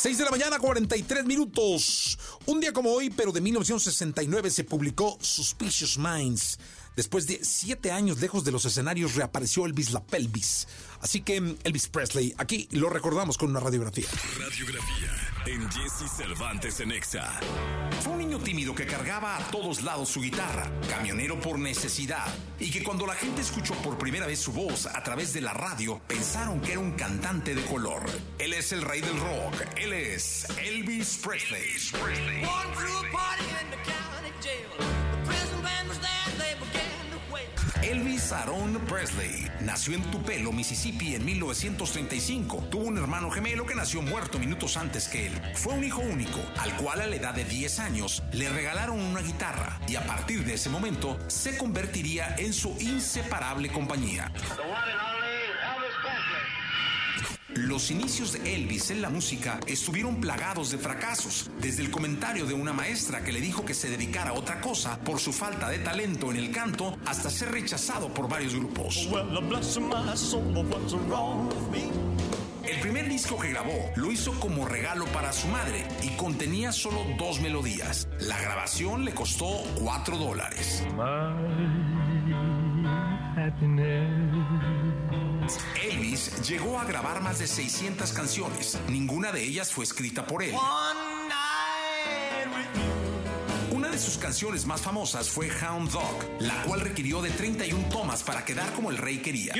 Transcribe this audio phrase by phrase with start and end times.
[0.00, 2.16] 6 de la mañana, 43 minutos.
[2.46, 6.60] Un día como hoy, pero de 1969, se publicó Suspicious Minds.
[6.94, 10.68] Después de siete años lejos de los escenarios, reapareció Elvis la pelvis.
[11.00, 14.06] Así que Elvis Presley, aquí lo recordamos con una radiografía.
[14.38, 15.10] Radiografía
[15.46, 17.40] en Jesse Cervantes en Exa.
[18.00, 22.26] Fue un niño tímido que cargaba a todos lados su guitarra, camionero por necesidad,
[22.58, 25.52] y que cuando la gente escuchó por primera vez su voz a través de la
[25.52, 28.02] radio, pensaron que era un cantante de color.
[28.38, 31.62] Él es el rey del rock, él es Elvis Presley.
[31.62, 32.42] Elvis Presley.
[37.88, 42.64] Elvis Aaron Presley nació en Tupelo, Mississippi en 1935.
[42.70, 45.32] Tuvo un hermano gemelo que nació muerto minutos antes que él.
[45.54, 49.22] Fue un hijo único, al cual a la edad de 10 años le regalaron una
[49.22, 54.30] guitarra y a partir de ese momento se convertiría en su inseparable compañía.
[57.66, 62.54] Los inicios de Elvis en la música estuvieron plagados de fracasos, desde el comentario de
[62.54, 65.80] una maestra que le dijo que se dedicara a otra cosa por su falta de
[65.80, 69.08] talento en el canto, hasta ser rechazado por varios grupos.
[72.64, 77.00] El primer disco que grabó lo hizo como regalo para su madre y contenía solo
[77.18, 78.08] dos melodías.
[78.20, 80.86] La grabación le costó cuatro dólares.
[86.48, 88.78] Llegó a grabar más de 600 canciones.
[88.88, 90.54] Ninguna de ellas fue escrita por él.
[93.70, 98.22] Una de sus canciones más famosas fue Hound Dog, la cual requirió de 31 tomas
[98.22, 99.54] para quedar como el rey quería.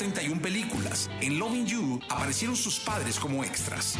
[0.00, 1.10] 31 películas.
[1.20, 3.98] En Loving You aparecieron sus padres como extras.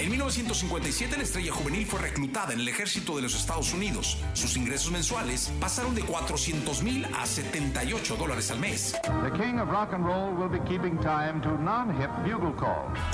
[0.00, 4.18] En 1957 la estrella juvenil fue reclutada en el ejército de los Estados Unidos.
[4.32, 8.96] Sus ingresos mensuales pasaron de 400 mil a 78 dólares al mes.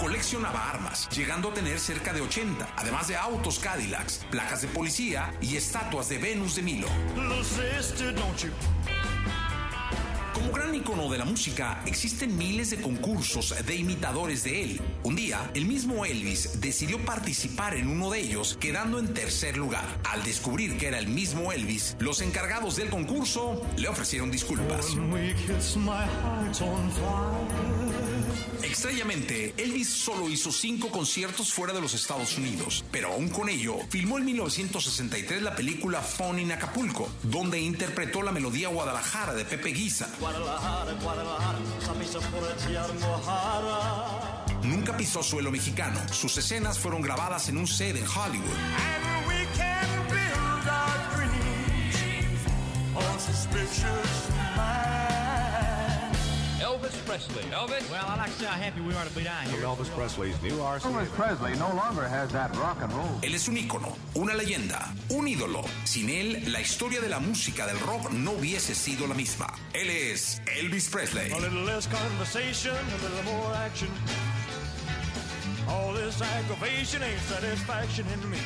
[0.00, 5.34] Coleccionaba armas, llegando a tener cerca de 80, además de autos Cadillacs, placas de policía
[5.42, 6.88] y estatuas de Venus de Milo.
[10.82, 14.80] Icono de la música, existen miles de concursos de imitadores de él.
[15.04, 19.84] Un día, el mismo Elvis decidió participar en uno de ellos, quedando en tercer lugar.
[20.10, 24.96] Al descubrir que era el mismo Elvis, los encargados del concurso le ofrecieron disculpas.
[28.84, 33.76] Extrañamente, Elvis solo hizo cinco conciertos fuera de los Estados Unidos, pero aún con ello,
[33.88, 39.68] filmó en 1963 la película Phone in Acapulco, donde interpretó la melodía Guadalajara de Pepe
[39.68, 40.08] Guisa.
[44.64, 46.00] Nunca pisó suelo mexicano.
[46.12, 48.56] Sus escenas fueron grabadas en un set en Hollywood.
[56.92, 57.42] Elvis Presley.
[57.50, 57.90] Elvis?
[57.90, 59.62] Well, I'd like to say how happy we are to be down here.
[59.62, 60.82] Elvis Presley's new RC.
[60.82, 63.18] Elvis Presley no longer has that rock and roll.
[63.22, 65.64] Él es un ícono, una leyenda, un ídolo.
[65.84, 69.46] Sin él, la historia de la música del rock no hubiese sido la misma.
[69.72, 71.32] Él es Elvis Presley.
[71.32, 73.88] A little less conversation, a little more action.
[75.68, 78.38] All this aggravation ain't satisfaction in me.